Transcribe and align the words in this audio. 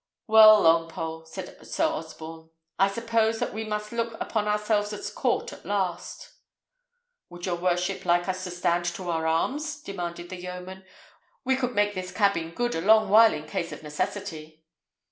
"Well, 0.25 0.63
Longpole," 0.63 1.27
said 1.27 1.63
Sir 1.67 1.85
Osborne, 1.85 2.49
"I 2.79 2.87
suppose 2.89 3.37
that 3.37 3.53
we 3.53 3.63
must 3.63 3.91
look 3.91 4.19
upon 4.19 4.47
ourselves 4.47 4.91
as 4.93 5.11
caught 5.11 5.53
at 5.53 5.63
last." 5.63 6.31
"Would 7.29 7.45
your 7.45 7.57
worship 7.57 8.03
like 8.03 8.27
us 8.27 8.43
to 8.45 8.49
stand 8.49 8.85
to 8.85 9.11
our 9.11 9.27
arms?" 9.27 9.79
demanded 9.79 10.29
the 10.31 10.41
yeoman. 10.41 10.85
"We 11.45 11.55
could 11.55 11.75
make 11.75 11.93
this 11.93 12.11
cabin 12.11 12.49
good 12.49 12.73
a 12.73 12.81
long 12.81 13.09
while 13.11 13.31
in 13.31 13.45
case 13.45 13.71
of 13.71 13.83
necessity." 13.83 14.65